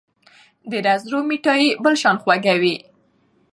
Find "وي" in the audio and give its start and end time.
2.61-2.75